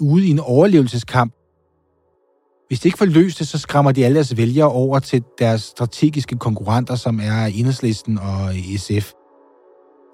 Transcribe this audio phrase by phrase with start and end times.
[0.00, 1.34] ude i en overlevelseskamp.
[2.68, 5.62] Hvis de ikke får løst det, så skræmmer de alle deres vælgere over til deres
[5.62, 9.12] strategiske konkurrenter, som er Enhedslisten og SF.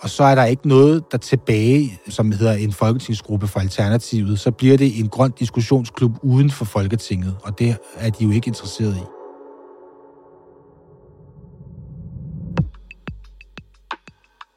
[0.01, 4.41] Og så er der ikke noget, der tilbage, som hedder en folketingsgruppe for Alternativet.
[4.41, 8.49] Så bliver det en grøn diskussionsklub uden for Folketinget, og det er de jo ikke
[8.49, 9.18] interesseret i.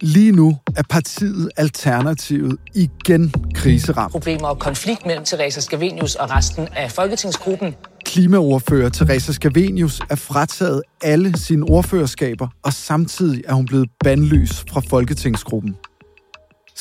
[0.04, 4.12] Lige nu er partiet Alternativet igen kriseramt.
[4.12, 7.76] Problemer og konflikt mellem Teresa Scavenius og resten af folketingsgruppen.
[8.06, 14.82] Klimaordfører Teresa Scavenius er frataget alle sine ordførerskaber, og samtidig er hun blevet bandløs fra
[14.90, 15.76] folketingsgruppen.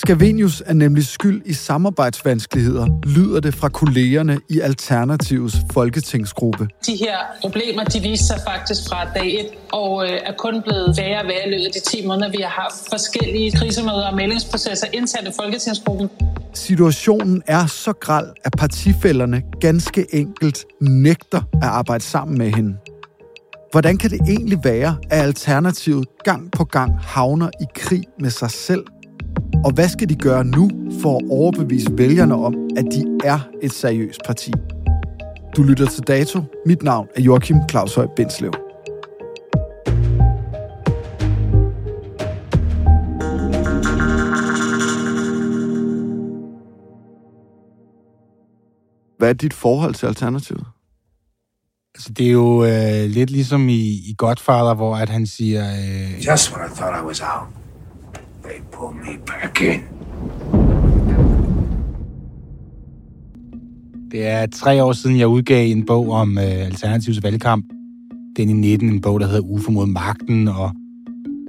[0.01, 6.69] Scavenius er nemlig skyld i samarbejdsvanskeligheder, lyder det fra kollegerne i Alternativets folketingsgruppe.
[6.87, 10.95] De her problemer, de viste sig faktisk fra dag 1, og øh, er kun blevet
[10.99, 14.17] værre og værre i løbet af de 10 måneder, vi har haft forskellige krisemøder og
[14.17, 16.11] meldingsprocesser internt i folketingsgruppen.
[16.55, 22.77] Situationen er så græld, at partifælderne ganske enkelt nægter at arbejde sammen med hende.
[23.71, 28.51] Hvordan kan det egentlig være, at Alternativet gang på gang havner i krig med sig
[28.51, 28.85] selv
[29.65, 30.71] og hvad skal de gøre nu
[31.03, 34.53] for at overbevise vælgerne om, at de er et seriøst parti?
[35.57, 36.43] Du lytter til Dato.
[36.67, 38.53] Mit navn er Joachim Claus Høj Bindslev.
[49.19, 50.67] Hvad er dit forhold til Alternativet?
[51.95, 55.71] Altså, det er jo øh, lidt ligesom i, i Godfather, hvor at han siger...
[55.71, 57.60] Øh, Just when I thought I was out,
[58.51, 59.81] they pull me back in.
[64.11, 67.65] Det er tre år siden, jeg udgav en bog om øh, Alternativs valgkamp.
[68.37, 70.71] Den i 19, en bog, der hedder Ufo mod magten, og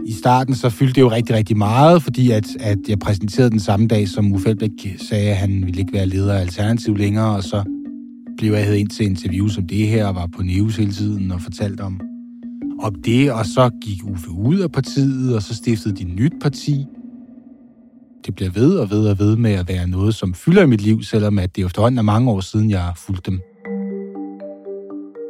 [0.05, 3.59] i starten så fyldte det jo rigtig, rigtig meget, fordi at, at jeg præsenterede den
[3.59, 4.69] samme dag, som Uffe Elbæk
[5.09, 7.63] sagde, at han ville ikke være leder af Alternativ længere, og så
[8.37, 11.41] blev jeg ind til interview som det her, og var på News hele tiden og
[11.41, 12.01] fortalte om,
[12.81, 16.85] om det, og så gik Uffe ud af partiet, og så stiftede de nyt parti.
[18.25, 20.81] Det bliver ved og ved og ved med at være noget, som fylder i mit
[20.81, 23.39] liv, selvom at det efterhånden er mange år siden, jeg har fulgt dem.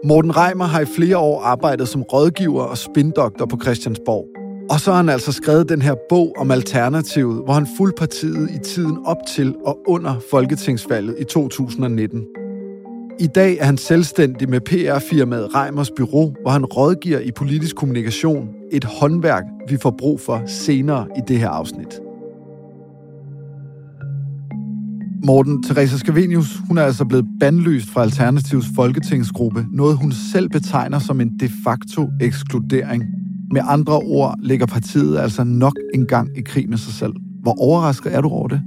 [0.05, 4.25] Morten Reimer har i flere år arbejdet som rådgiver og spindoktor på Christiansborg.
[4.69, 8.49] Og så har han altså skrevet den her bog om Alternativet, hvor han fulgte partiet
[8.51, 12.25] i tiden op til og under Folketingsvalget i 2019.
[13.19, 18.49] I dag er han selvstændig med PR-firmaet Reimers Bureau, hvor han rådgiver i politisk kommunikation.
[18.71, 21.99] Et håndværk, vi får brug for senere i det her afsnit.
[25.25, 30.99] Morten Teresa Scavenius, hun er altså blevet bandlyst fra Alternativs folketingsgruppe, noget hun selv betegner
[30.99, 33.03] som en de facto ekskludering.
[33.51, 37.13] Med andre ord ligger partiet altså nok engang i krig med sig selv.
[37.41, 38.61] Hvor overrasket er du over det?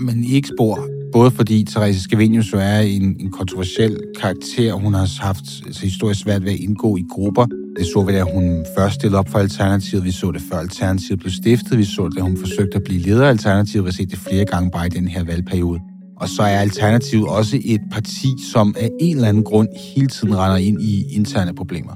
[0.00, 0.95] Men ikke spor.
[1.12, 4.72] Både fordi Therese Scavenius jo er en, en kontroversiel karakter.
[4.72, 7.46] Hun har haft altså, historisk svært ved at indgå i grupper.
[7.78, 10.04] Det så vi, da hun først stillede op for Alternativet.
[10.04, 11.78] Vi så det før Alternativet blev stiftet.
[11.78, 13.84] Vi så det, da hun forsøgte at blive leder af Alternativet.
[13.84, 15.80] Vi har set det flere gange bare i den her valgperiode.
[16.16, 20.36] Og så er Alternativet også et parti, som af en eller anden grund hele tiden
[20.36, 21.92] render ind i interne problemer.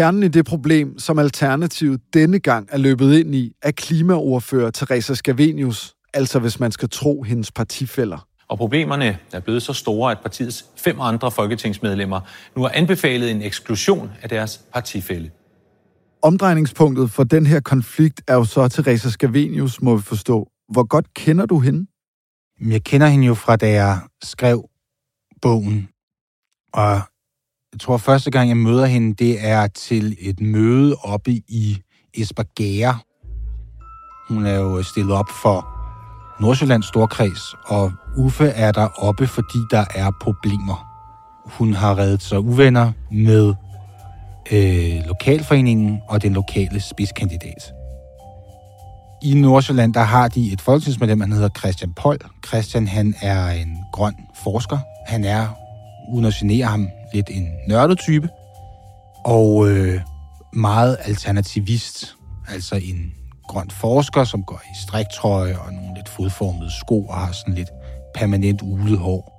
[0.00, 5.14] Kernen i det problem, som Alternativet denne gang er løbet ind i, er klimaordfører Teresa
[5.14, 8.26] Scavenius, altså hvis man skal tro hendes partifælder.
[8.48, 12.20] Og problemerne er blevet så store, at partiets fem andre folketingsmedlemmer
[12.56, 15.30] nu har anbefalet en eksklusion af deres partifælde.
[16.22, 20.48] Omdrejningspunktet for den her konflikt er jo så Teresa Scavenius, må vi forstå.
[20.68, 21.86] Hvor godt kender du hende?
[22.72, 24.68] Jeg kender hende jo fra, da jeg skrev
[25.42, 25.88] bogen.
[26.72, 27.00] Og
[27.72, 31.78] jeg tror, første gang, jeg møder hende, det er til et møde oppe i
[32.14, 32.98] Esbergære.
[34.28, 35.66] Hun er jo stillet op for
[36.40, 40.86] Nordsjællands Storkreds, og Uffe er der oppe, fordi der er problemer.
[41.46, 43.54] Hun har reddet sig uvenner med
[44.52, 47.72] øh, lokalforeningen og den lokale spidskandidat.
[49.22, 52.20] I Nordsjælland, der har de et folketingsmedlem, han hedder Christian Pold.
[52.46, 54.14] Christian, han er en grøn
[54.44, 54.78] forsker.
[55.06, 55.46] Han er,
[56.12, 58.28] uden at genere ham, lidt en nørdet type.
[59.24, 60.00] Og øh,
[60.52, 62.14] meget alternativist.
[62.48, 63.12] Altså en
[63.48, 67.70] grøn forsker, som går i striktrøje og nogle lidt fodformede sko og har sådan lidt
[68.14, 69.36] permanent ulet hår.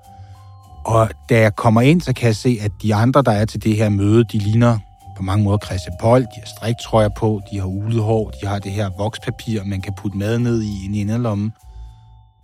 [0.86, 3.64] Og da jeg kommer ind, så kan jeg se, at de andre, der er til
[3.64, 4.80] det her møde, de ligner
[5.18, 6.24] på mange måder Christian Pold.
[6.24, 9.94] De har striktrøjer på, de har ulet hår, de har det her vokspapir, man kan
[9.98, 11.52] putte mad ned i en inderlomme.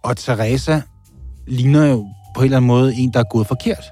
[0.03, 0.81] Og Teresa
[1.47, 3.91] ligner jo på en eller anden måde en, der er gået forkert.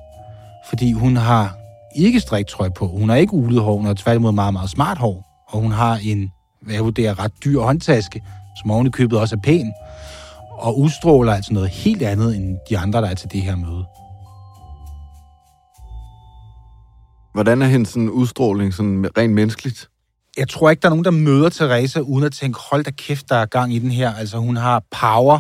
[0.70, 1.58] Fordi hun har
[1.96, 5.46] ikke striktrøje på, hun har ikke ulet hår, hun har tværtimod meget, meget smart hår.
[5.48, 6.32] Og hun har en,
[6.62, 8.24] hvad jeg vurderer, ret dyr håndtaske,
[8.62, 9.74] som oven i købet også er pæn.
[10.52, 13.86] Og udstråler altså noget helt andet end de andre, der er til det her møde.
[17.34, 19.90] Hvordan er hendes sådan, udstråling sådan, rent menneskeligt?
[20.38, 23.30] Jeg tror ikke, der er nogen, der møder Teresa uden at tænke, hold da kæft,
[23.30, 24.14] der er gang i den her.
[24.14, 25.40] Altså, hun har power,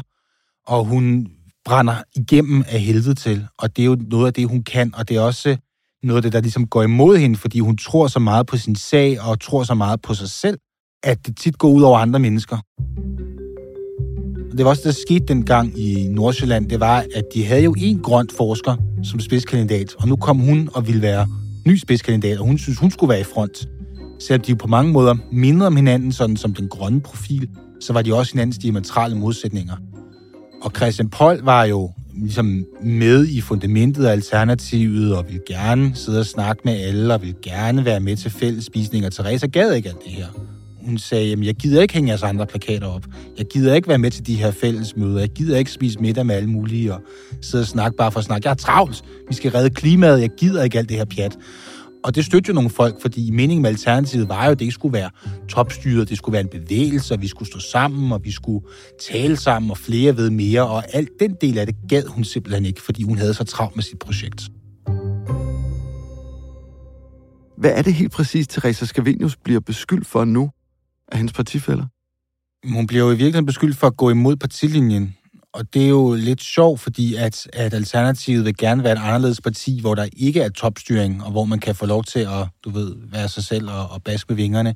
[0.68, 1.28] og hun
[1.66, 3.48] brænder igennem af helvede til.
[3.60, 5.58] Og det er jo noget af det, hun kan, og det er også
[6.04, 8.76] noget af det, der ligesom går imod hende, fordi hun tror så meget på sin
[8.76, 10.58] sag, og tror så meget på sig selv,
[11.04, 12.58] at det tit går ud over andre mennesker.
[14.58, 17.76] Det var også det, der skete dengang i Nordsjælland, det var, at de havde jo
[17.78, 21.28] en grønt forsker som spidskandidat, og nu kom hun og ville være
[21.68, 23.70] ny spidskandidat, og hun synes, hun skulle være i front.
[24.20, 27.50] Selvom de på mange måder mindre om hinanden, sådan som den grønne profil,
[27.82, 29.76] så var de også hinandens diametrale modsætninger.
[30.66, 36.20] Og Christian Pold var jo ligesom med i fundamentet af Alternativet, og ville gerne sidde
[36.20, 39.90] og snakke med alle, og ville gerne være med til fællesspisning, og Teresa gad ikke
[39.90, 40.26] alt det her.
[40.86, 43.06] Hun sagde, jamen jeg gider ikke hænge jeres andre plakater op.
[43.38, 45.20] Jeg gider ikke være med til de her fælles møder.
[45.20, 47.02] Jeg gider ikke spise middag med alle mulige og
[47.42, 48.48] sidde og snakke bare for at snakke.
[48.48, 49.04] Jeg er travlt.
[49.28, 50.22] Vi skal redde klimaet.
[50.22, 51.38] Jeg gider ikke alt det her pjat.
[52.06, 54.74] Og det støtter jo nogle folk, fordi meningen med Alternativet var jo, at det ikke
[54.74, 55.10] skulle være
[55.50, 58.66] topstyret, det skulle være en bevægelse, og vi skulle stå sammen, og vi skulle
[59.12, 62.66] tale sammen, og flere ved mere, og alt den del af det gad hun simpelthen
[62.66, 64.50] ikke, fordi hun havde så travlt med sit projekt.
[67.58, 70.52] Hvad er det helt præcis, Teresa Scavenius bliver beskyldt for nu
[71.12, 71.86] af hendes partifælder?
[72.74, 75.16] Hun bliver jo i virkeligheden beskyldt for at gå imod partilinjen,
[75.56, 79.42] og det er jo lidt sjovt, fordi at, at Alternativet vil gerne være et anderledes
[79.42, 82.70] parti, hvor der ikke er topstyring, og hvor man kan få lov til at, du
[82.70, 84.76] ved, være sig selv og, og baske med vingerne.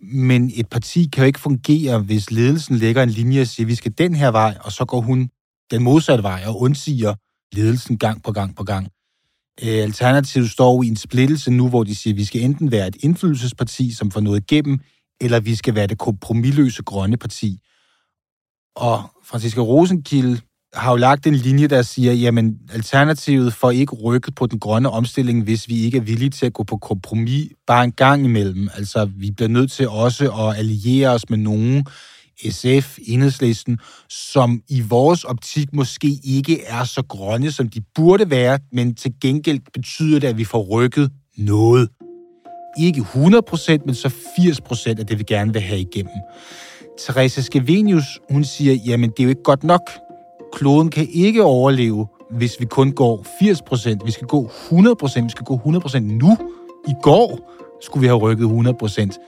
[0.00, 3.74] Men et parti kan jo ikke fungere, hvis ledelsen lægger en linje og siger, vi
[3.74, 5.30] skal den her vej, og så går hun
[5.70, 7.14] den modsatte vej og undsiger
[7.52, 8.88] ledelsen gang på gang på gang.
[9.62, 12.88] Øh, Alternativet står i en splittelse nu, hvor de siger, at vi skal enten være
[12.88, 14.80] et indflydelsesparti, som får noget igennem,
[15.20, 17.58] eller vi skal være det kompromilløse grønne parti.
[18.76, 20.40] Og Franziska Rosenkilde
[20.74, 24.90] har jo lagt en linje, der siger, jamen alternativet får ikke rykket på den grønne
[24.90, 28.68] omstilling, hvis vi ikke er villige til at gå på kompromis bare en gang imellem.
[28.74, 31.86] Altså, vi bliver nødt til også at alliere os med nogen,
[32.50, 38.58] SF, Enhedslisten, som i vores optik måske ikke er så grønne, som de burde være,
[38.72, 41.88] men til gengæld betyder det, at vi får rykket noget.
[42.78, 46.14] Ikke 100%, men så 80% af det, vi gerne vil have igennem.
[46.98, 49.80] Teresa Skevenius, hun siger, jamen det er jo ikke godt nok.
[50.52, 54.06] Kloden kan ikke overleve, hvis vi kun går 80 procent.
[54.06, 55.24] Vi skal gå 100 procent.
[55.24, 56.36] Vi skal gå 100 procent nu.
[56.88, 59.18] I går skulle vi have rykket 100 procent.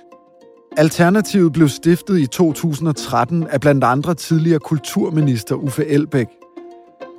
[0.77, 6.27] Alternativet blev stiftet i 2013 af blandt andre tidligere kulturminister Uffe Elbæk.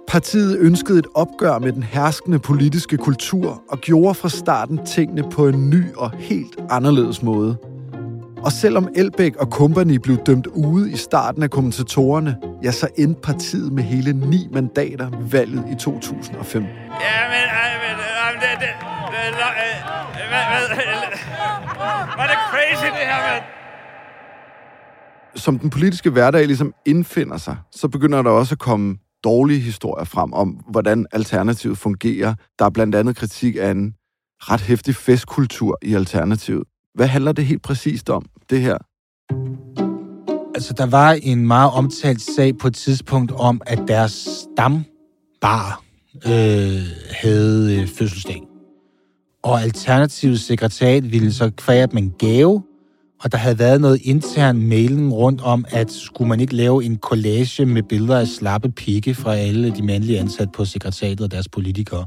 [0.08, 5.48] Partiet ønskede et opgør med den herskende politiske kultur og gjorde fra starten tingene på
[5.48, 7.58] en ny og helt anderledes måde–
[8.46, 13.22] og selvom Elbæk og company blev dømt ude i starten af kommentatorerne, ja, så endte
[13.22, 16.64] partiet med hele ni mandater valget i 2005.
[16.64, 16.76] Ja, men,
[17.84, 17.96] men,
[18.42, 18.68] det, det,
[19.12, 19.26] det,
[22.18, 23.44] var det crazy, det her, mand?
[25.36, 30.06] Som den politiske hverdag ligesom indfinder sig, så begynder der også at komme dårlige historier
[30.06, 32.36] frem om, hvordan Alternativet fungerer.
[32.60, 33.94] Der er blandt andet kritik af en
[34.40, 36.64] ret hæftig festkultur i Alternativet.
[36.96, 38.78] Hvad handler det helt præcist om, det her?
[40.56, 45.84] Altså, der var en meget omtalt sag på et tidspunkt om, at deres stambar
[46.28, 48.42] øh, havde øh, fødselsdag.
[49.44, 52.64] Og Alternativets sekretariat ville så kvære dem en gave,
[53.24, 56.98] og der havde været noget intern mailing rundt om, at skulle man ikke lave en
[56.98, 61.48] collage med billeder af slappe pigge fra alle de mandlige ansatte på sekretariatet og deres
[61.48, 62.06] politikere.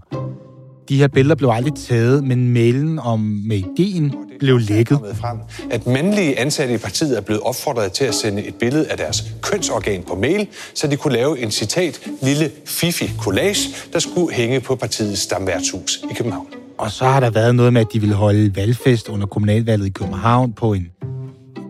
[0.88, 5.00] De her billeder blev aldrig taget, men mailen om med ideen blev lækket.
[5.14, 5.38] Frem,
[5.70, 9.24] at mandlige ansatte i partiet er blevet opfordret til at sende et billede af deres
[9.42, 14.60] kønsorgan på mail, så de kunne lave en citat lille fifi collage, der skulle hænge
[14.60, 16.46] på partiets stamværtshus i København.
[16.78, 19.90] Og så har der været noget med, at de ville holde valgfest under kommunalvalget i
[19.90, 20.88] København på en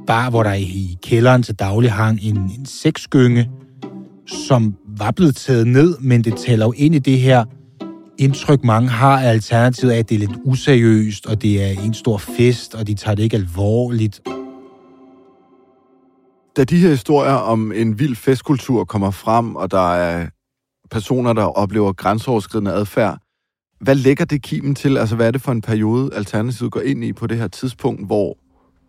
[0.06, 3.50] bar, hvor der i kælderen til daglig hang en, en sexgynge,
[4.48, 7.44] som var blevet taget ned, men det tæller jo ind i det her
[8.18, 12.18] indtryk, mange har af Alternativet at det er lidt useriøst, og det er en stor
[12.18, 14.20] fest, og de tager det ikke alvorligt.
[16.56, 20.26] Da de her historier om en vild festkultur kommer frem, og der er
[20.90, 23.18] personer, der oplever grænseoverskridende adfærd,
[23.80, 24.96] hvad lægger det kimen til?
[24.96, 28.06] Altså, hvad er det for en periode, Alternativet går ind i på det her tidspunkt,
[28.06, 28.38] hvor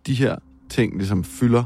[0.08, 0.36] de her
[0.70, 1.64] ting ligesom fylder?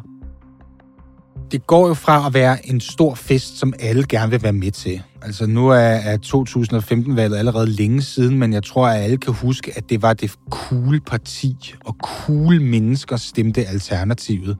[1.53, 4.71] Det går jo fra at være en stor fest, som alle gerne vil være med
[4.71, 5.01] til.
[5.21, 9.71] Altså nu er, er 2015-valget allerede længe siden, men jeg tror, at alle kan huske,
[9.75, 14.57] at det var det cool parti, og cool mennesker stemte Alternativet.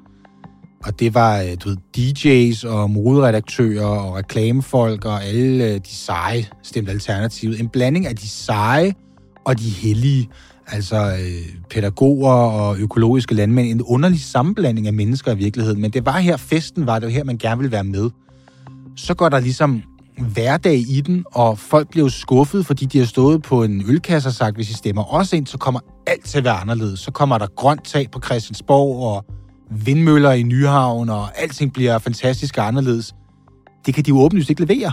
[0.83, 5.95] Og det var øh, du ved, DJ's og moderedaktører og reklamefolk og alle øh, de
[5.95, 7.59] seje stemte Alternativet.
[7.59, 8.93] En blanding af de seje
[9.45, 10.29] og de hellige
[10.67, 15.81] altså øh, pædagoger og økologiske landmænd, en underlig sammenblanding af mennesker i virkeligheden.
[15.81, 18.09] Men det var her, festen var det var her, man gerne ville være med.
[18.95, 19.81] Så går der ligesom
[20.33, 24.33] hverdag i den, og folk bliver skuffet, fordi de har stået på en ølkasse og
[24.33, 26.99] sagt, hvis I stemmer også ind, så kommer alt til at være anderledes.
[26.99, 29.25] Så kommer der grønt tag på Christiansborg, og
[29.71, 33.13] vindmøller i Nyhavn, og alting bliver fantastisk og anderledes.
[33.85, 34.91] Det kan de jo åbenlyst ikke levere.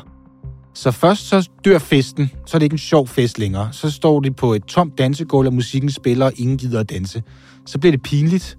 [0.75, 3.73] Så først så dør festen, så er det ikke en sjov fest længere.
[3.73, 7.23] Så står de på et tomt dansegulv, og musikken spiller, og ingen gider at danse.
[7.67, 8.59] Så bliver det pinligt.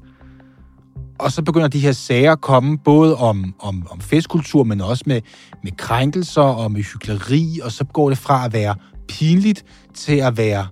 [1.20, 5.04] Og så begynder de her sager at komme, både om, om, om festkultur, men også
[5.08, 5.22] med,
[5.64, 8.76] med krænkelser og med hykleri, og så går det fra at være
[9.08, 10.68] pinligt til at være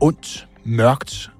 [0.00, 1.30] ondt, mørkt.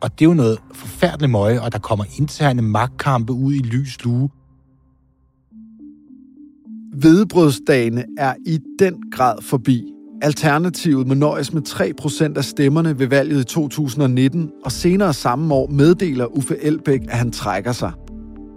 [0.00, 4.04] Og det er jo noget forfærdeligt møje, og der kommer interne magtkampe ud i lys
[4.04, 4.30] lue.
[6.98, 9.84] Hvedebrødsdagene er i den grad forbi.
[10.22, 11.62] Alternativet må nøjes med
[12.32, 17.18] 3% af stemmerne ved valget i 2019, og senere samme år meddeler Uffe Elbæk, at
[17.18, 17.92] han trækker sig.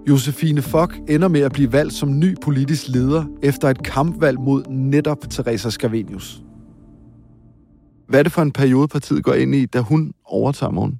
[0.09, 4.63] Josefine Fock ender med at blive valgt som ny politisk leder efter et kampvalg mod
[4.69, 6.43] netop Teresa Scavenius.
[8.09, 10.99] Hvad er det for en periode, partiet går ind i, da hun overtager morgen?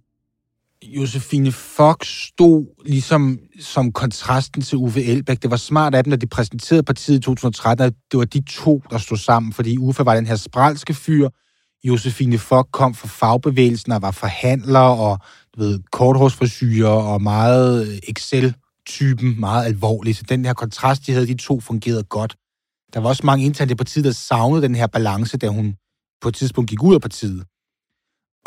[0.84, 5.42] Josefine Fox stod ligesom som kontrasten til Uffe Elbæk.
[5.42, 8.42] Det var smart af dem, da de præsenterede partiet i 2013, at det var de
[8.42, 11.30] to, der stod sammen, fordi Uffe var den her spralske fyr.
[11.84, 15.20] Josefine Fock kom fra fagbevægelsen og var forhandler og
[15.56, 20.16] du ved, korthårsfrisyrer og meget øh, Excel-typen, meget alvorlig.
[20.16, 22.36] Så den her kontrast, de havde, de to fungerede godt.
[22.94, 25.76] Der var også mange internt i partiet, der savnede den her balance, da hun
[26.22, 27.44] på et tidspunkt gik ud af partiet.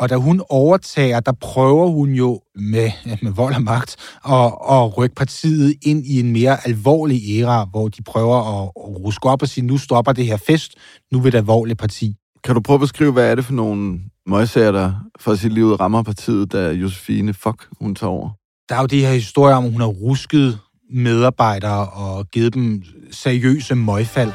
[0.01, 2.91] Og da hun overtager, der prøver hun jo med,
[3.23, 7.87] med vold og magt at, at rykke partiet ind i en mere alvorlig æra, hvor
[7.87, 10.75] de prøver at, at ruske op og sige, nu stopper det her fest,
[11.11, 12.15] nu vil det alvorligt parti.
[12.43, 15.73] Kan du prøve at beskrive, hvad er det for nogle møgsager, der for sit liv
[15.73, 18.29] rammer partiet, da Josefine Fuck, hun tager over?
[18.69, 20.59] Der er jo de her historier om, at hun har rusket
[20.93, 24.31] medarbejdere og givet dem seriøse møgfald.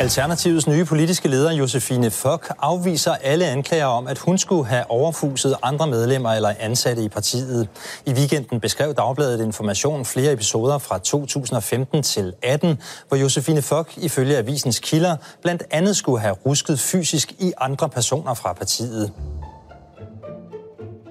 [0.00, 5.54] Alternativets nye politiske leder, Josefine Fock, afviser alle anklager om, at hun skulle have overfuset
[5.62, 7.68] andre medlemmer eller ansatte i partiet.
[8.06, 12.78] I weekenden beskrev Dagbladet Information flere episoder fra 2015 til 18,
[13.08, 18.34] hvor Josefine Fock ifølge avisens kilder blandt andet skulle have rusket fysisk i andre personer
[18.34, 19.12] fra partiet.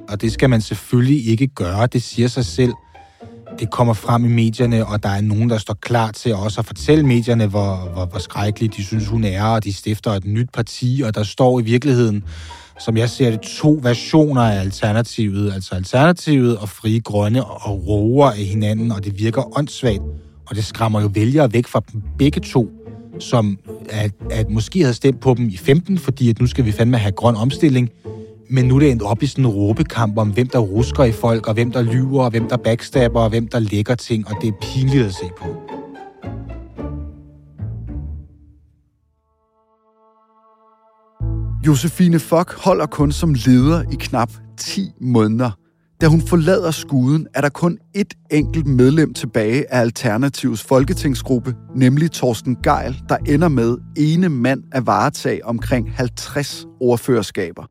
[0.10, 2.74] Og det skal man selvfølgelig ikke gøre, det siger sig selv
[3.60, 6.66] det kommer frem i medierne, og der er nogen, der står klar til også at
[6.66, 10.50] fortælle medierne, hvor, hvor, hvor skrækkeligt de synes, hun er, og de stifter et nyt
[10.54, 12.24] parti, og der står i virkeligheden,
[12.80, 15.54] som jeg ser det, to versioner af Alternativet.
[15.54, 20.02] Altså Alternativet og Frie Grønne og roer af hinanden, og det virker åndssvagt,
[20.50, 22.70] og det skræmmer jo vælgere væk fra dem begge to,
[23.20, 26.72] som at, at måske havde stemt på dem i 15, fordi at nu skal vi
[26.72, 27.90] fandme have grøn omstilling,
[28.50, 31.12] men nu er det endt op i sådan en råbekamp om, hvem der rusker i
[31.12, 34.36] folk, og hvem der lyver, og hvem der backstabber, og hvem der lægger ting, og
[34.42, 35.46] det er pinligt at se på.
[41.68, 45.52] Josefine Fock holder kun som leder i knap 10 måneder.
[46.02, 52.12] Da hun forlader skuden, er der kun et enkelt medlem tilbage af Alternativets folketingsgruppe, nemlig
[52.12, 57.64] Torsten Geil, der ender med ene mand at varetage omkring 50 ordførerskaber.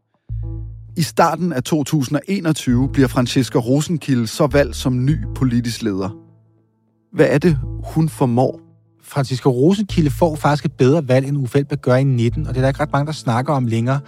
[0.96, 6.10] I starten af 2021 bliver Francesca Rosenkilde så valgt som ny politisk leder.
[7.12, 8.60] Hvad er det, hun formår?
[9.02, 12.56] Franciska Rosenkilde får faktisk et bedre valg, end Uffe Elbæk gør i 19, og det
[12.56, 14.00] er der ikke ret mange, der snakker om længere.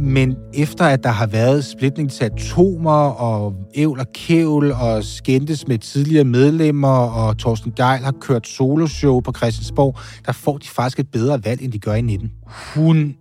[0.00, 5.68] Men efter at der har været splitning til atomer og ævl og kævl og skændtes
[5.68, 10.98] med tidligere medlemmer, og Torsten Geil har kørt soloshow på Christiansborg, der får de faktisk
[10.98, 12.32] et bedre valg, end de gør i 19.
[12.74, 13.14] Hun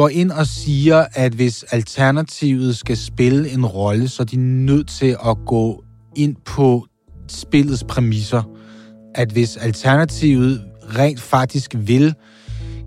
[0.00, 4.88] går ind og siger, at hvis Alternativet skal spille en rolle, så er de nødt
[4.88, 5.84] til at gå
[6.16, 6.86] ind på
[7.28, 8.42] spillets præmisser.
[9.14, 10.64] At hvis Alternativet
[10.98, 12.14] rent faktisk vil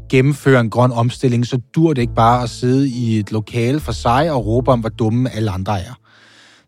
[0.10, 3.91] gennemføre en grøn omstilling, så dur det ikke bare at sidde i et lokale for
[3.91, 5.93] sig og råbe om, hvor dumme alle andre er.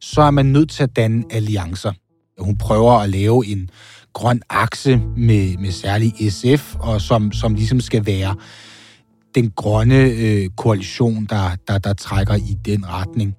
[0.02, 1.94] Så er man nødt til at danne alliancer.
[2.40, 3.70] Hun prøver at lave en
[4.14, 8.36] grøn akse med, med særlig SF, og som, som ligesom skal være
[9.36, 13.36] den grønne øh, koalition, der, der, der trækker i den retning.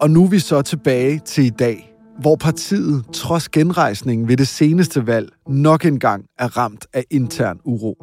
[0.00, 4.48] Og nu er vi så tilbage til i dag, hvor partiet, trods genrejsningen ved det
[4.48, 7.94] seneste valg, nok engang er ramt af intern uro.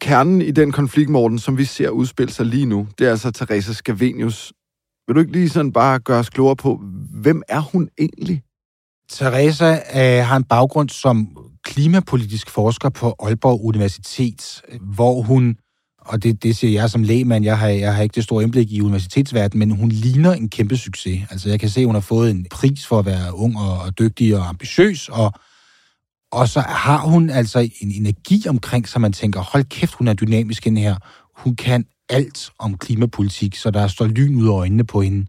[0.00, 3.30] Kernen i den konflikt, Morten, som vi ser udspille sig lige nu, det er altså
[3.30, 4.52] Teresa Scavenius.
[5.06, 6.80] Vil du ikke lige sådan bare gøre os klogere på,
[7.22, 8.42] hvem er hun egentlig?
[9.10, 15.56] Teresa øh, har en baggrund som klimapolitisk forsker på Aalborg Universitet, hvor hun,
[15.98, 18.72] og det, det siger jeg som lægmand, jeg har, jeg har ikke det store indblik
[18.72, 21.20] i universitetsverdenen, men hun ligner en kæmpe succes.
[21.30, 23.78] Altså jeg kan se, at hun har fået en pris for at være ung og,
[23.78, 25.32] og dygtig og ambitiøs, og,
[26.32, 30.14] og så har hun altså en energi omkring, så man tænker, hold kæft, hun er
[30.14, 30.96] dynamisk inde her.
[31.36, 35.26] Hun kan alt om klimapolitik, så der står lyn ud af øjnene på hende.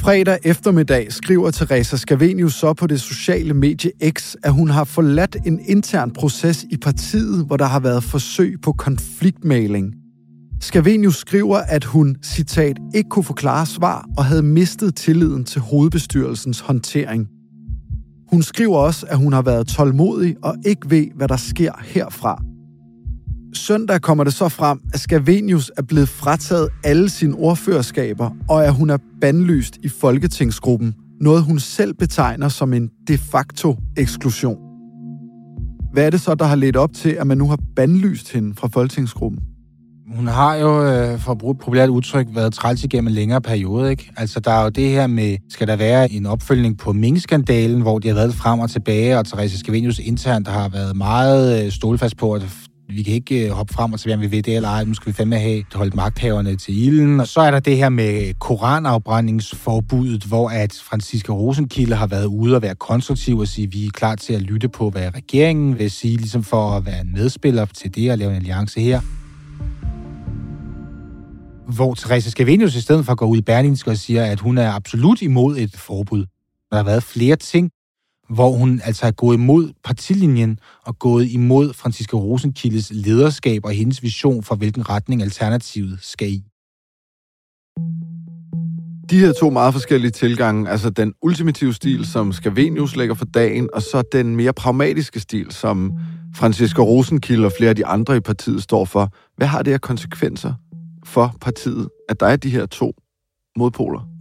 [0.00, 5.36] Fredag eftermiddag skriver Teresa Scavenius så på det sociale medie X, at hun har forladt
[5.46, 9.94] en intern proces i partiet, hvor der har været forsøg på konfliktmaling.
[10.60, 16.60] Scavenius skriver, at hun, citat, ikke kunne forklare svar og havde mistet tilliden til hovedbestyrelsens
[16.60, 17.28] håndtering.
[18.30, 22.42] Hun skriver også, at hun har været tålmodig og ikke ved, hvad der sker herfra.
[23.54, 28.74] Søndag kommer det så frem, at Scavenius er blevet frataget alle sine ordførerskaber, og at
[28.74, 34.58] hun er bandlyst i Folketingsgruppen, noget hun selv betegner som en de facto eksklusion.
[35.92, 38.54] Hvad er det så, der har ledt op til, at man nu har bandlyst hende
[38.54, 39.40] fra Folketingsgruppen?
[40.16, 43.40] Hun har jo, øh, for at bruge et populært udtryk, været træls igennem en længere
[43.40, 43.90] periode.
[43.90, 44.12] Ikke?
[44.16, 47.98] Altså, der er jo det her med, skal der være en opfølgning på Ming-skandalen, hvor
[47.98, 52.16] de har været frem og tilbage, og Therese Scavenius internt har været meget øh, stålfast
[52.16, 52.42] på, at
[52.90, 54.84] vi kan ikke øh, hoppe frem og tilbage, om vi ved det eller ej.
[54.84, 57.20] Nu skal vi fandme have holdt magthaverne til ilden.
[57.20, 62.56] Og så er der det her med koranafbrændingsforbuddet, hvor at Franziska Rosenkilde har været ude
[62.56, 65.78] og være konstruktiv og sige, at vi er klar til at lytte på, hvad regeringen
[65.78, 69.00] vil sige, ligesom for at være en medspiller til det og lave en alliance her
[71.74, 74.72] hvor Therese Scavenius i stedet for går ud i Berlingske og siger, at hun er
[74.72, 76.26] absolut imod et forbud.
[76.70, 77.70] Der har været flere ting,
[78.30, 84.02] hvor hun altså er gået imod partilinjen og gået imod Franziska Rosenkildes lederskab og hendes
[84.02, 86.44] vision for, hvilken retning alternativet skal i.
[89.10, 93.68] De her to meget forskellige tilgange, altså den ultimative stil, som Scavenius lægger for dagen,
[93.72, 95.92] og så den mere pragmatiske stil, som
[96.34, 99.12] Franziska Rosenkilde og flere af de andre i partiet står for.
[99.36, 100.54] Hvad har det af konsekvenser
[101.04, 102.94] for partiet, at der er de her to
[103.56, 104.19] modpoler?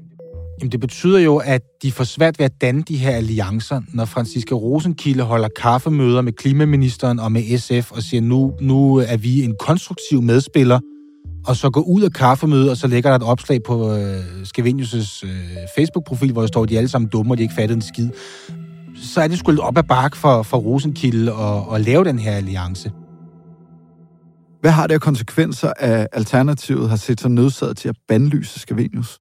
[0.60, 4.06] Jamen, det betyder jo, at de får svært ved at danne de her alliancer, når
[4.06, 9.43] Franziska Rosenkilde holder kaffemøder med klimaministeren og med SF og siger, nu, nu er vi
[9.43, 10.80] en konstruktiv medspiller,
[11.45, 15.26] og så går ud af kaffemødet, og så lægger der et opslag på øh, Skavenius'
[15.26, 15.32] øh,
[15.76, 17.82] Facebook-profil, hvor der står, at de er alle sammen dumme, og de ikke fattede en
[17.82, 18.10] skid.
[18.95, 22.19] Så er det sgu lidt op ad bakke for, for Rosenkilde at, at lave den
[22.19, 22.91] her alliance.
[24.62, 29.19] Hvad har det af konsekvenser, at Alternativet har set sig nødsaget til at bandlyse Skavenius?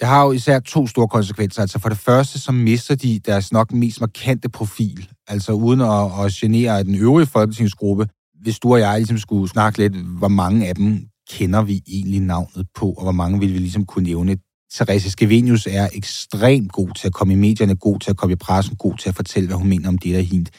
[0.00, 1.62] Det har jo især to store konsekvenser.
[1.62, 5.08] Altså for det første, så mister de deres nok mest markante profil.
[5.28, 8.06] Altså uden at, at genere den øvrige folketingsgruppe.
[8.42, 12.20] Hvis du og jeg ligesom skulle snakke lidt, hvor mange af dem kender vi egentlig
[12.20, 14.36] navnet på, og hvor mange vil vi ligesom kunne nævne.
[14.74, 18.36] Therese Skevenius er ekstremt god til at komme i medierne, god til at komme i
[18.36, 20.50] pressen, god til at fortælle, hvad hun mener om det der hint.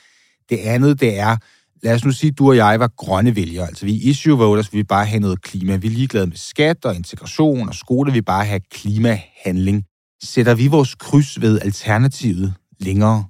[0.49, 1.37] Det andet, det er,
[1.83, 3.67] lad os nu sige, at du og jeg var grønne vælgere.
[3.67, 5.75] Altså vi er issue voters, vi vil bare have noget klima.
[5.75, 9.83] Vi er ligeglade med skat og integration og skole, vi vil bare have klimahandling.
[10.23, 13.25] Sætter vi vores kryds ved alternativet længere?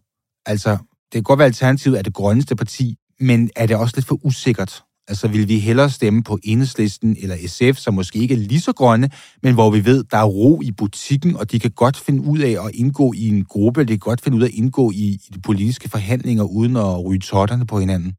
[0.45, 3.93] Altså, det kan godt være, at alternativet er det grønneste parti, men er det også
[3.97, 4.83] lidt for usikkert?
[5.07, 8.73] Altså vil vi hellere stemme på Enhedslisten eller SF, som måske ikke er lige så
[8.73, 9.09] grønne,
[9.43, 12.39] men hvor vi ved, der er ro i butikken, og de kan godt finde ud
[12.39, 14.95] af at indgå i en gruppe, de kan godt finde ud af at indgå i,
[14.95, 18.13] i de politiske forhandlinger, uden at ryge totterne på hinanden.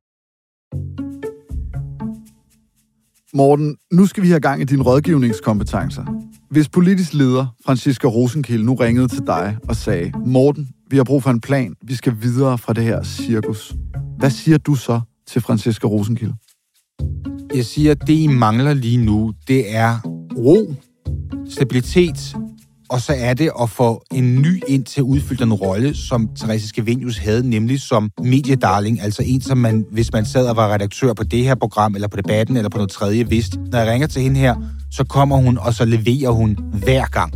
[3.34, 6.04] Morten, nu skal vi have gang i dine rådgivningskompetencer.
[6.50, 11.22] Hvis politisk leder Franziska Rosenkilde nu ringede til dig og sagde, Morten, vi har brug
[11.22, 13.74] for en plan, vi skal videre fra det her cirkus.
[14.18, 16.34] Hvad siger du så til Franziska Rosenkilde?
[17.54, 19.98] Jeg siger, at det, I mangler lige nu, det er
[20.36, 20.74] ro,
[21.48, 22.36] stabilitet,
[22.94, 26.28] og så er det at få en ny ind til at udfylde den rolle, som
[26.36, 30.72] Therese Skevenius havde, nemlig som mediedarling, altså en, som man, hvis man sad og var
[30.74, 33.92] redaktør på det her program, eller på debatten, eller på noget tredje, vidste, når jeg
[33.92, 34.54] ringer til hende her,
[34.90, 37.34] så kommer hun, og så leverer hun hver gang.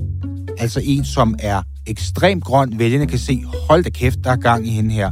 [0.58, 2.78] Altså en, som er ekstremt grøn.
[2.78, 5.10] Vælgerne kan se, hold da kæft, der er gang i hende her.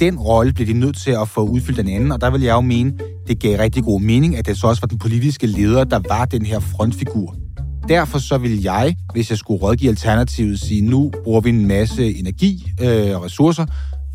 [0.00, 2.52] Den rolle blev de nødt til at få udfyldt den anden, og der vil jeg
[2.52, 2.92] jo mene,
[3.28, 6.24] det gav rigtig god mening, at det så også var den politiske leder, der var
[6.24, 7.45] den her frontfigur.
[7.88, 12.18] Derfor så vil jeg, hvis jeg skulle rådgive Alternativet, sige, nu bruger vi en masse
[12.18, 13.66] energi øh, og ressourcer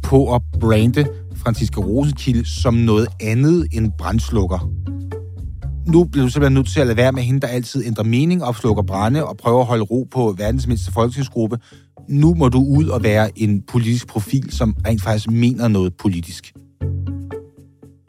[0.04, 1.06] på at brande
[1.36, 4.70] Franziska Rosenkilde som noget andet end brændslukker.
[5.88, 8.44] Nu bliver du simpelthen nødt til at lade være med hende, der altid ændrer mening,
[8.44, 11.58] opslukker brænde og prøver at holde ro på verdens mindste folketingsgruppe.
[12.10, 16.54] Nu må du ud og være en politisk profil, som rent faktisk mener noget politisk.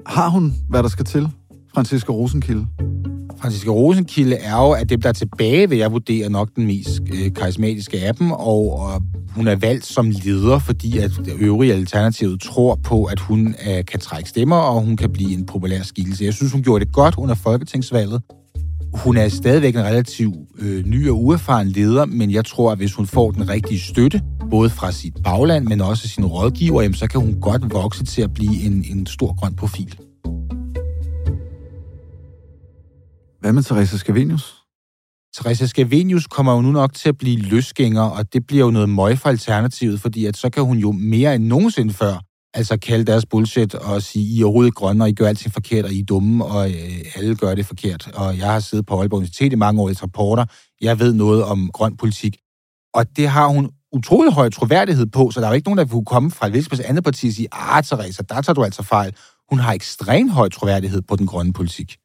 [0.07, 1.29] Har hun, hvad der skal til,
[1.75, 2.67] Franziska Rosenkilde?
[3.43, 7.03] Franziska Rosenkilde er jo at dem, der er tilbage, vil jeg vurdere nok den mest
[7.13, 9.03] øh, karismatiske af dem, og, og
[9.35, 13.85] hun er valgt som leder, fordi at det øvrige alternativet tror på, at hun øh,
[13.85, 16.25] kan trække stemmer, og hun kan blive en populær skikkelse.
[16.25, 18.23] Jeg synes, hun gjorde det godt under folketingsvalget.
[18.95, 22.95] Hun er stadigvæk en relativ øh, ny og uerfaren leder, men jeg tror, at hvis
[22.95, 27.07] hun får den rigtige støtte, både fra sit bagland, men også sine rådgiver, jamen, så
[27.07, 29.95] kan hun godt vokse til at blive en, en stor grøn profil.
[33.43, 34.65] Hvad med Teresa Scavenius?
[35.37, 38.89] Teresa Scavenius kommer jo nu nok til at blive løsgænger, og det bliver jo noget
[38.89, 42.15] møg for alternativet, fordi at så kan hun jo mere end nogensinde før
[42.55, 45.85] altså kalde deres bullshit og sige, I er overhovedet grønne, og I gør alting forkert,
[45.85, 48.11] og I er dumme, og øh, alle gør det forkert.
[48.15, 50.45] Og jeg har siddet på Aalborg Universitet i mange år i rapporter.
[50.81, 52.37] Jeg ved noget om grøn politik.
[52.95, 55.85] Og det har hun utrolig høj troværdighed på, så der er jo ikke nogen, der
[55.85, 58.83] kunne komme fra et hvilket andet parti og sige, ah, Teresa, der tager du altså
[58.83, 59.15] fejl.
[59.51, 61.97] Hun har ekstremt høj troværdighed på den grønne politik.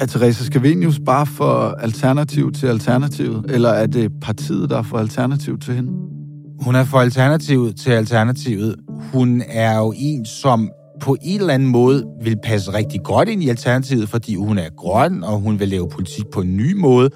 [0.00, 4.98] Er Teresa Scavenius bare for alternativ til alternativet, eller er det partiet, der er for
[4.98, 5.90] alternativ til hende?
[6.60, 8.76] Hun er for alternativet til alternativet.
[9.12, 13.42] Hun er jo en, som på en eller anden måde vil passe rigtig godt ind
[13.42, 17.10] i alternativet, fordi hun er grøn, og hun vil lave politik på en ny måde.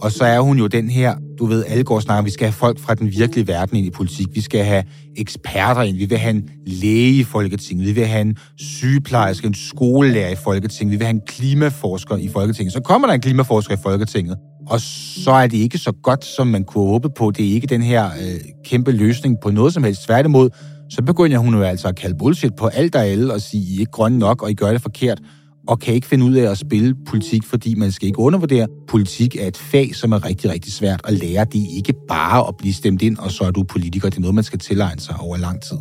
[0.00, 2.52] Og så er hun jo den her, du ved, alle går snakker, vi skal have
[2.52, 4.26] folk fra den virkelige verden ind i politik.
[4.34, 4.84] Vi skal have
[5.16, 5.96] eksperter ind.
[5.96, 7.86] Vi vil have en læge i Folketinget.
[7.86, 10.92] Vi vil have en sygeplejerske, en skolelærer i Folketinget.
[10.92, 12.72] Vi vil have en klimaforsker i Folketinget.
[12.72, 14.36] Så kommer der en klimaforsker i Folketinget.
[14.66, 17.30] Og så er det ikke så godt, som man kunne håbe på.
[17.30, 20.04] Det er ikke den her øh, kæmpe løsning på noget som helst.
[20.04, 20.50] Tværtimod,
[20.90, 23.76] så begynder hun jo altså at kalde bullshit på alt og alle og sige, I
[23.76, 25.20] er ikke grønne nok, og I gør det forkert
[25.68, 28.68] og kan ikke finde ud af at spille politik, fordi man skal ikke undervurdere.
[28.88, 31.44] Politik er et fag, som er rigtig, rigtig svært at lære.
[31.44, 34.10] Det er ikke bare at blive stemt ind, og så er du politiker.
[34.10, 35.76] Det er noget, man skal tilegne sig over lang tid.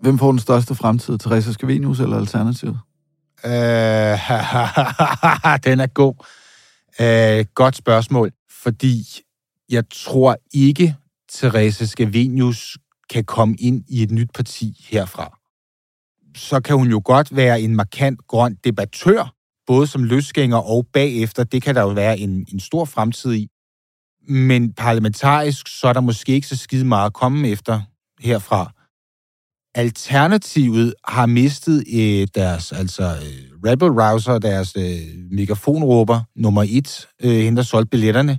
[0.00, 1.18] Hvem får den største fremtid?
[1.18, 2.78] Teresa Scavenius eller Alternativet?
[3.44, 3.52] Øh,
[5.66, 6.14] den er god.
[7.00, 8.30] Øh, godt spørgsmål,
[8.62, 9.04] fordi
[9.70, 10.96] jeg tror ikke,
[11.32, 12.78] Teresa Scavenius
[13.10, 15.35] kan komme ind i et nyt parti herfra
[16.36, 19.32] så kan hun jo godt være en markant grøn debattør,
[19.66, 21.44] både som løsgænger og bagefter.
[21.44, 23.48] Det kan der jo være en, en stor fremtid i.
[24.28, 27.80] Men parlamentarisk, så er der måske ikke så skide meget at komme efter
[28.20, 28.72] herfra.
[29.74, 34.98] Alternativet har mistet øh, deres altså øh, rebel rouser, deres øh,
[35.30, 38.38] megafonråber nummer et, øh, hende der solgte billetterne.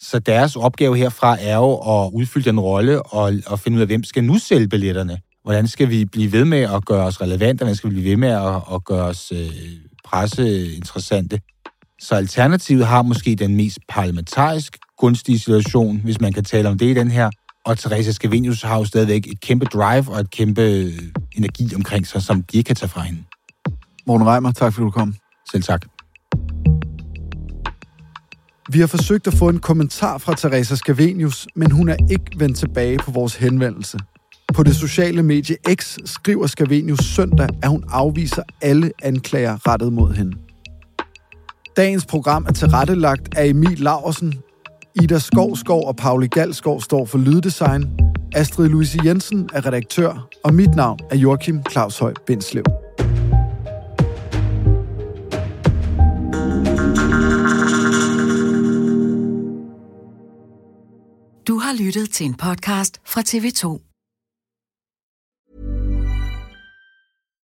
[0.00, 3.86] Så deres opgave herfra er jo at udfylde den rolle og, og finde ud af,
[3.86, 5.18] hvem skal nu sælge billetterne.
[5.42, 7.58] Hvordan skal vi blive ved med at gøre os relevante?
[7.58, 9.50] Hvordan skal vi blive ved med at, at gøre os øh,
[10.04, 11.40] presseinteressante?
[12.00, 16.86] Så Alternativet har måske den mest parlamentarisk gunstige situation, hvis man kan tale om det
[16.86, 17.30] i den her.
[17.64, 20.92] Og Teresa Scavenius har jo stadigvæk et kæmpe drive og et kæmpe øh,
[21.36, 23.22] energi omkring sig, som de ikke kan tage fra hende.
[24.06, 25.14] Morten Reimer, tak fordi du kom.
[25.52, 25.86] Selv tak.
[28.72, 32.58] Vi har forsøgt at få en kommentar fra Teresa Scavenius, men hun er ikke vendt
[32.58, 33.98] tilbage på vores henvendelse.
[34.54, 40.12] På det sociale medie X skriver Scavenius søndag, at hun afviser alle anklager rettet mod
[40.12, 40.36] hende.
[41.76, 44.34] Dagens program er tilrettelagt af Emil Larsen.
[45.02, 47.84] Ida Skovskov og Pauli Galskov står for lyddesign.
[48.34, 52.64] Astrid Louise Jensen er redaktør, og mit navn er Joachim Claus Høj Bindslev.
[61.48, 63.91] Du har lyttet til en podcast fra TV2.